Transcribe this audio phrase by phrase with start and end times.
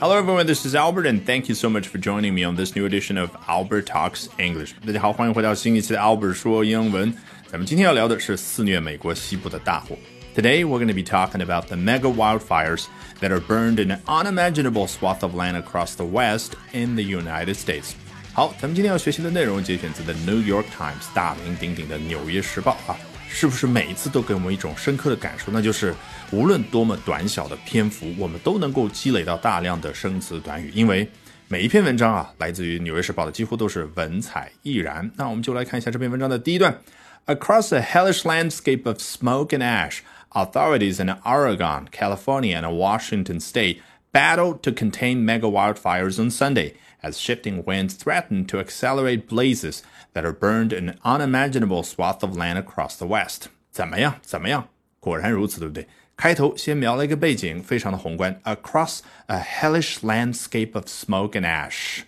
[0.00, 0.46] Hello, everyone.
[0.46, 3.16] This is Albert, and thank you so much for joining me on this new edition
[3.16, 4.72] of Albert Talks English.
[4.84, 7.14] 大家好，欢迎回到新一期的 Albert 说英文。
[7.50, 9.96] 咱们今天要聊的是肆虐美国西部的大火。
[10.34, 12.86] Today, we're going to be talking about the mega wildfires
[13.20, 17.54] that are burned in an unimaginable swath of land across the West in the United
[17.54, 17.92] States.
[18.32, 22.96] 好，咱们今天要学习的内容节选自 The New York Times 大名鼎鼎的《纽约时报》啊。
[23.29, 25.51] 是不是每一次都给我们一种深刻的感受？
[25.51, 25.93] 那就是
[26.31, 31.07] 无论多么短小的篇幅，我们都能够积累到大量的生词短语，因为
[31.47, 35.09] 每一篇文章啊，来自于《纽约时报》的几乎都是文采斐然。
[35.15, 36.79] 那我们就来看一下这篇文章的第一段
[37.25, 39.99] ：Across a hellish landscape of smoke and ash,
[40.31, 43.77] authorities in Oregon, California, and Washington State
[44.12, 50.24] battled to contain mega wildfires on Sunday as shifting winds threatened to accelerate blazes that
[50.24, 53.48] are burned in an unimaginable swath of land across the West。
[53.70, 54.16] 怎么样？
[54.22, 54.68] 怎么样？
[55.00, 55.88] 果然如此，对不对？
[56.14, 62.02] 开头先描了一个背景，非常的宏观，across a hellish landscape of smoke and ash。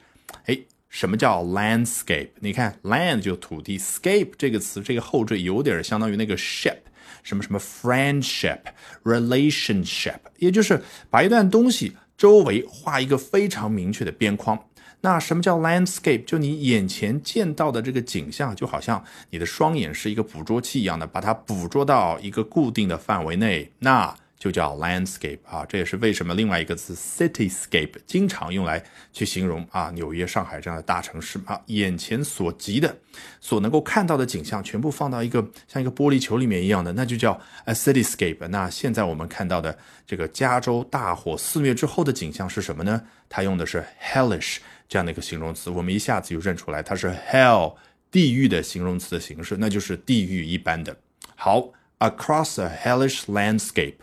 [0.44, 2.28] 哎，什么叫 landscape？
[2.40, 6.76] 你看，land 就土地，scape 这个词，这个后缀有点相当于那个 ship，
[7.23, 8.59] 什么什么 friendship、
[9.03, 14.57] relationship，也就是把一段东西周围画一个非常明确的边框。
[15.01, 16.25] 那什么叫 landscape？
[16.25, 25.63] 就你眼前见到的这个景象，就好像你的双眼是一个捕捉器一样的，把它捕捉到一个固定的范围内，那就叫 landscape 啊。
[25.65, 32.97] 这也是为什么另外一个词 cityscape 经常用来去形容啊纽约、上海这样的大城市啊，眼前所及的、
[33.39, 38.47] 所能够看到的景象，全部放到一个像一个玻璃球里面一样的，那就叫 a cityscape。
[38.47, 43.03] 那现在我们看到的这个加州大火肆虐之后的景象是什么呢？
[43.27, 44.57] 它用的是 hellish。
[44.87, 47.75] 这样的一个形容词，我们一下子就认出来，它是 hell
[48.09, 50.97] 地狱的形容词的形式，那就是地狱一般的。
[51.35, 53.93] 好，across a hellish landscape，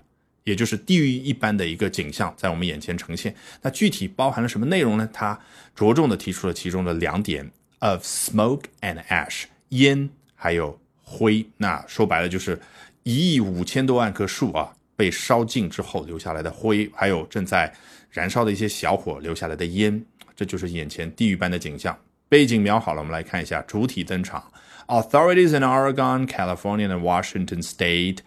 [0.46, 3.34] 也就是地狱一般的一个景象在我们眼前呈现。
[3.62, 5.08] 那具体包含了什么内容呢？
[5.12, 5.36] 它
[5.74, 11.44] 着重的提出了其中的两点：of smoke and ash，烟还有灰。
[11.56, 12.58] 那说白了就是
[13.02, 17.74] 一亿五千多万棵树啊被烧尽之后留下来的灰，还有正在
[18.08, 20.00] 燃烧的一些小火留下来的烟。
[20.36, 21.98] 这就是眼前地狱般的景象。
[22.28, 24.52] 背景描好了，我们来看一下主体登场。
[24.86, 28.18] Authorities in Oregon, California, and Washington State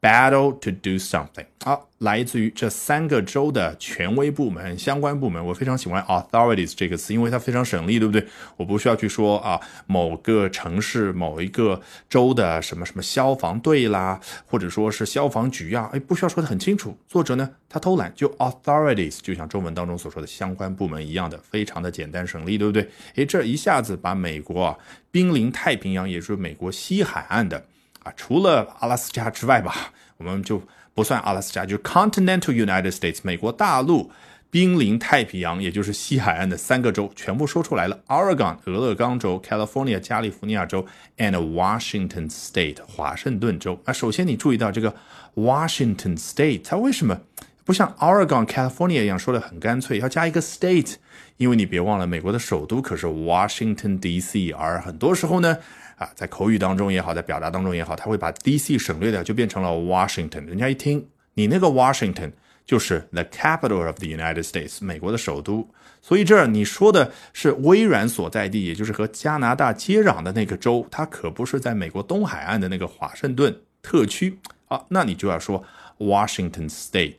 [0.00, 1.44] battle to do something。
[1.64, 5.44] 好，来自于这三个州的权威部门、相关部门。
[5.44, 8.24] 我非常喜欢 authorities 这个词，因为它非常省力，对不对？
[8.56, 16.96] 我不需要去说啊，某个城市、某一个州的什么什么消防队啦，或者说是消防局啊，哎，不需要说的很清楚。
[17.08, 22.88] 作者呢，他偷懒，就 authorities，就像中文当中所说的相关部门一样的，非常的简单省力，对不对？
[23.16, 24.78] 哎，这一下子把美国啊
[25.10, 27.66] 濒临太平洋，也就是美国西海岸的
[28.02, 30.62] 啊，除了阿拉斯加之外吧，我们就。
[30.94, 34.10] 不算阿拉斯加，就是 Continental United States，美国大陆
[34.50, 40.84] 濒临太平洋，也就是西海岸的三个州全部说出来了：Oregon 俄勒冈州、California 加利福尼亚州
[41.18, 43.80] ，and Washington State 华盛顿州。
[43.84, 44.92] 那首先你注意到这个
[45.36, 47.20] Washington State，它为什么
[47.64, 50.96] 不像 Oregon、California 一样说的很干脆，要加一个 state？
[51.36, 55.58] 因为你别忘了，美国的首都可是 Washington D.C.，而很多时候呢。
[55.98, 58.78] 啊，在口语当中也好，在表达当中也好，他会把 D.C.
[58.78, 60.44] 省略掉，就变成了 Washington。
[60.46, 61.04] 人家一听
[61.34, 62.30] 你那个 Washington
[62.64, 65.68] 就是 the capital of the United States，美国的首都。
[66.00, 74.38] 所以这儿你说的是微软所在地，也就是和加拿大接壤的那个州，它可不是在美国东海岸的那个华盛顿特区
[74.68, 74.84] 啊。
[74.88, 75.64] 那你就要说
[75.98, 77.16] Washington State。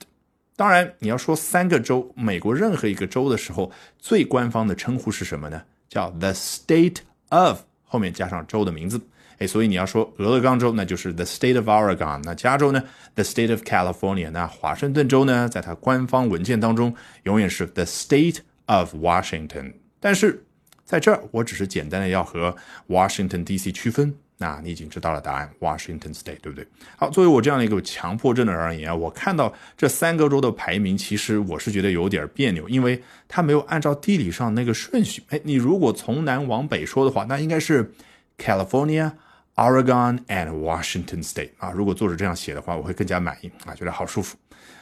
[0.55, 5.63] 当然，你要说三个州，美国任何一个州的时候，最官方的称呼是什么呢？
[5.89, 6.97] 叫 the state
[7.29, 7.59] of。
[7.89, 9.01] 后面加上州的名字，
[9.39, 12.81] 哎，所以你要说俄勒冈州，那就是 the state of Oregon；那加州呢
[13.15, 19.73] ，the state of California；那华盛顿州呢，在它官方文件当中永远是 the state of Washington。
[19.99, 20.45] 但是
[20.89, 22.55] 在这儿，我只是简单的要和
[22.87, 23.71] Washington D.C.
[23.71, 24.11] 区分。
[24.39, 26.65] 那你已经知道了答案，Washington State，对不对？
[26.97, 35.21] 好，作为我这样的一个强迫症的人而言，我看到这三个州的排名，其实我是觉得有点别扭，因为它没有按照地理上那个顺序。
[35.29, 37.93] 哎，你如果从南往北说的话，那应该是
[38.39, 39.11] California、
[39.59, 41.71] Oregon and Washington State 啊。
[41.71, 44.37] 如果作者这样写的话，我会更加满意啊，觉得好舒服。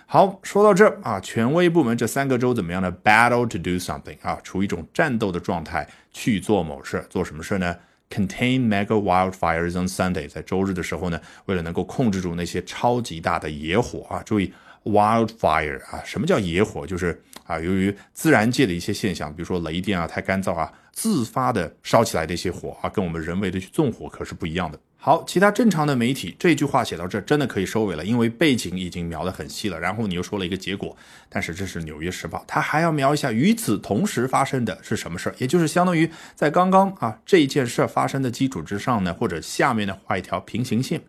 [0.06, 7.76] 好，说到这啊，权威部门这三个州怎么样呢？Battle to do something 啊，处于一种战斗的状态，去做某事，做什么事呢
[8.12, 14.54] ？Contain mega wildfires on Sunday，在周日的时候呢，为了能够控制住那些超级大的野火啊，注意
[14.84, 16.86] wildfire 啊，什么叫野火？
[16.86, 24.78] 就是啊，由于自然界的一些现象，比如说雷电啊、太干燥啊，自发的烧起来的一些火啊，跟我们人为的去纵火可是不一样的。
[25.00, 29.80] 好，其他正常的媒体这句话写到这真的可以收尾了，因为背景已经描得很细了。
[29.80, 30.98] 然后你又说了一个结果，
[31.30, 41.02] 但是这是《纽约时报》，它还要描一下与此同时发生的是什么事儿，也就是相当于在刚刚啊这件事发生的基础之上呢，或者下面呢画一条平行线。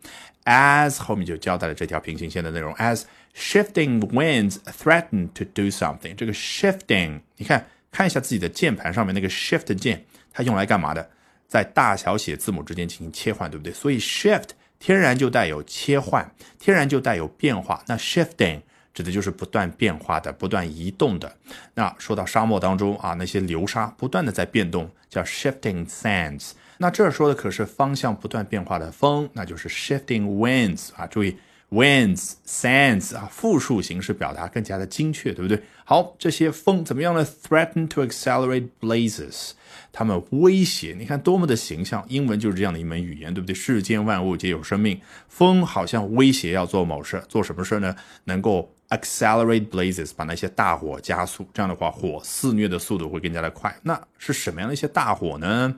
[0.44, 2.73] As 后面就交代了这条平行线的内容。
[2.75, 3.02] As
[3.34, 11.10] shifting winds threaten to do something，这个 shifting，你看看一下自己的键盘上面那个 shift 键，它用来干嘛的？
[11.46, 13.72] 在大小写字母之间进行切换，对不对？
[13.72, 17.82] 所以 shift 天然就带有切换，天然就带有变化。
[17.86, 18.60] 那 shifting
[18.92, 21.34] 指的就是不断变化的、不断移动的。
[21.75, 26.50] 那说到沙漠当中啊，那些流沙不断的在变动，叫 shifting sands。
[26.76, 31.06] 那这儿说的可是方向不断变化的风，那就是 shifting winds 啊。
[31.06, 31.34] 注意
[31.70, 35.62] winds sands 啊，复数形式表达更加的精确，对不对？
[35.90, 39.52] 好，这些风怎么样呢？threaten to accelerate blazes。
[39.90, 43.55] 他们威胁，你看多么的形象，英文就是这样的一门语言，对不对？
[43.55, 47.96] 世间万物皆有生命，风好像威胁要做某事，做什么事呢？
[48.25, 48.70] 能够。
[48.90, 53.76] Accelerate blazes，把那些大火加速，这样的话，火肆虐的速度会更加的快。
[53.82, 55.75] 那是什么样的一些大火呢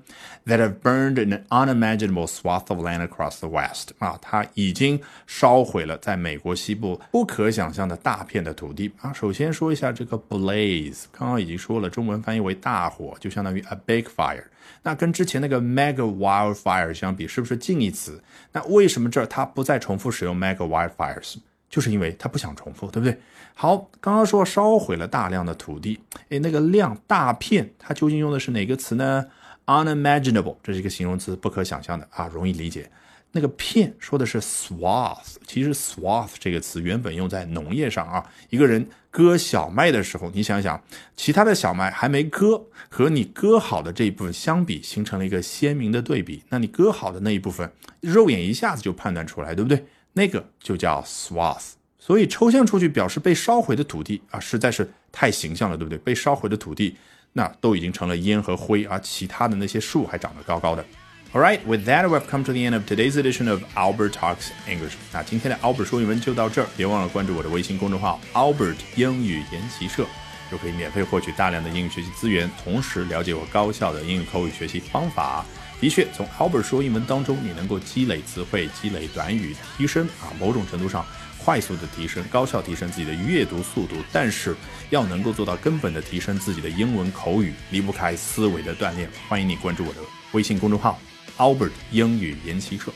[0.46, 3.88] ？That have burned an unimaginable swath of land across the west。
[3.98, 8.92] 啊，它已经烧毁了在美国西部不可想象的大片的土地。
[9.00, 14.44] 啊，首先说一下这个 blaze，刚刚已经说了，中文翻译为大火，就相当于 a big fire。
[14.82, 18.18] 那跟之前那个 mega wildfire 相比，是不是近义词？
[18.50, 21.34] 那为什么这儿它不再重复使用 mega wildfires？
[21.68, 23.14] 就是因为它不想重复，对不对？
[23.52, 26.00] 好，刚刚说烧毁了大量的土地，
[26.30, 29.26] 哎，那个量大片，它究竟用的是哪个词呢
[29.66, 32.90] ？unimaginable，这是一个形容词，不可想象的啊，容易理解。
[33.32, 40.82] 那个片说的是 swath，其实 swath 这个词原本用在农业上啊，一个人割小麦的时候，你想想，
[41.16, 46.42] 其他的小麦还没割，和你割好的这一部分相比，形成了一个鲜明的对比。
[46.48, 49.84] 那你割好的那一部分，肉眼一下子就判断出来，对不对？
[50.12, 55.96] 那个就叫 swath，所以抽象出去表示被烧毁的土地啊，实在是太形象了，对不对？
[55.98, 56.96] 被烧毁的土地，
[57.32, 60.84] 那都已经成了烟和灰，而其他的那些树还长得高高的。
[61.32, 64.94] All right, with that, we've come to the end of today's edition of Albert Talks English。
[65.12, 70.04] 那今天的 Albert 说英文就到这儿，别忘了关注我的微信公众号 Albert 英语研习社，
[70.50, 75.46] 就可以免费获取大量的英语学习资源，同时了解我高效的英语口语学习方法。
[75.80, 81.06] 的确，从 Albert 说英文当中，你能够积累词汇、积累短语，提升啊，某种程度上
[81.38, 83.94] 快速的提升、高效提升自己的阅读速度。
[84.10, 84.56] 但是，
[84.90, 89.08] 要能够做到根本的提升自己的英文口语，离不开思维的锻炼。
[89.28, 90.00] 欢迎你关注我的
[90.32, 91.00] 微信公众号
[91.38, 92.92] Albert 英语研习社。